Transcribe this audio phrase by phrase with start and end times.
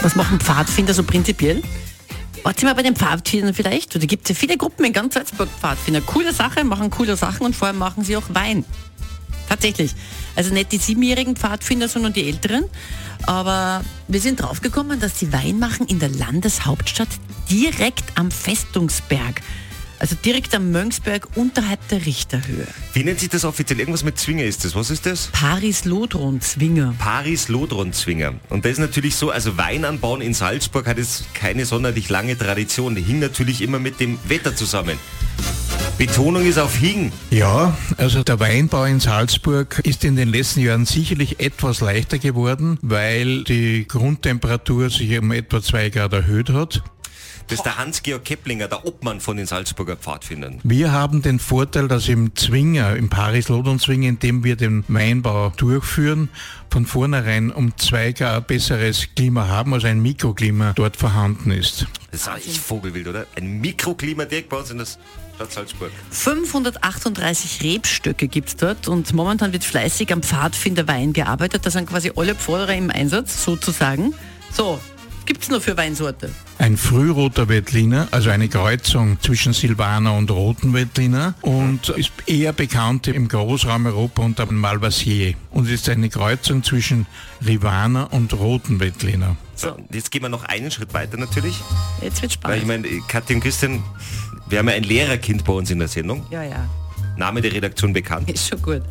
[0.00, 1.60] Was machen Pfadfinder so prinzipiell?
[2.44, 3.94] Wart mal bei den Pfadfindern vielleicht?
[3.94, 6.00] Da gibt es ja viele Gruppen in ganz Salzburg Pfadfinder.
[6.00, 8.64] Coole Sache, machen coole Sachen und vor allem machen sie auch Wein.
[9.48, 9.94] Tatsächlich.
[10.36, 12.64] Also nicht die siebenjährigen Pfadfinder, sondern die älteren.
[13.26, 17.08] Aber wir sind draufgekommen, dass sie Wein machen in der Landeshauptstadt
[17.50, 19.42] direkt am Festungsberg.
[19.98, 22.66] Also direkt am Mönchsberg unterhalb der Richterhöhe.
[22.92, 23.80] Wie nennt sich das offiziell?
[23.80, 24.74] Irgendwas mit Zwinger ist das.
[24.74, 25.28] Was ist das?
[25.32, 26.94] Paris-Lodron-Zwinger.
[26.98, 28.34] Paris-Lodron-Zwinger.
[28.48, 32.38] Und das ist natürlich so, also Wein anbauen in Salzburg hat es keine sonderlich lange
[32.38, 32.94] Tradition.
[32.94, 34.98] Die hing natürlich immer mit dem Wetter zusammen.
[35.98, 37.10] Betonung ist auf Hing.
[37.30, 42.78] Ja, also der Weinbau in Salzburg ist in den letzten Jahren sicherlich etwas leichter geworden,
[42.82, 46.84] weil die Grundtemperatur sich um etwa zwei Grad erhöht hat.
[47.48, 50.60] Das ist der Hans-Georg Keplinger, der Obmann von den Salzburger Pfadfindern.
[50.64, 56.28] Wir haben den Vorteil, dass im Zwinger, im Paris-Lodon-Zwinger, in dem wir den Weinbau durchführen,
[56.70, 61.86] von vornherein um zwei Grad besseres Klima haben, also ein Mikroklima dort vorhanden ist.
[62.10, 63.26] Das ist eigentlich Vogelwild, oder?
[63.34, 64.98] Ein Mikroklima direkt bei uns in das
[65.36, 65.90] Stadt Salzburg.
[66.10, 71.64] 538 Rebstöcke gibt es dort und momentan wird fleißig am Pfadfinderwein gearbeitet.
[71.64, 74.12] Da sind quasi alle Pfadrer im Einsatz, sozusagen.
[74.52, 74.78] So,
[75.28, 76.30] gibt es noch für Weinsorte?
[76.58, 83.08] Ein frühroter Veltliner, also eine Kreuzung zwischen Silvaner und roten Veltliner und ist eher bekannt
[83.08, 87.06] im Großraum Europa unter Malvasier und ist eine Kreuzung zwischen
[87.46, 89.36] Rivana und roten Veltliner.
[89.54, 91.56] So, jetzt gehen wir noch einen Schritt weiter natürlich.
[92.00, 92.62] Jetzt wird Weil spannend.
[92.62, 93.82] ich meine, Kathi und Christian,
[94.48, 96.26] wir haben ja ein Lehrerkind bei uns in der Sendung.
[96.30, 96.66] ja, ja,
[97.18, 98.30] Name der Redaktion bekannt.
[98.30, 98.82] ist schon gut.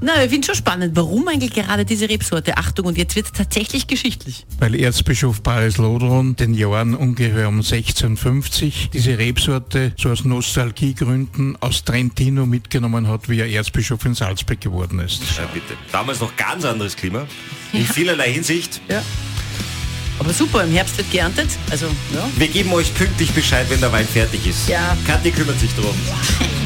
[0.00, 0.94] Na, ich finde schon spannend.
[0.94, 2.56] Warum eigentlich gerade diese Rebsorte?
[2.56, 4.46] Achtung, und jetzt wird es tatsächlich geschichtlich.
[4.58, 11.84] Weil Erzbischof Paris Lodron den Jahren ungefähr um 1650 diese Rebsorte so aus Nostalgiegründen aus
[11.84, 15.22] Trentino mitgenommen hat, wie er Erzbischof in Salzburg geworden ist.
[15.36, 15.74] Ja, bitte.
[15.92, 17.26] Damals noch ganz anderes Klima.
[17.72, 18.80] In vielerlei Hinsicht.
[18.88, 19.02] Ja.
[20.18, 21.48] Aber super, im Herbst wird geerntet.
[21.70, 22.28] Also, ja.
[22.36, 24.68] Wir geben euch pünktlich Bescheid, wenn der Wein fertig ist.
[24.68, 24.96] Ja.
[25.06, 25.94] Kathi kümmert sich drum.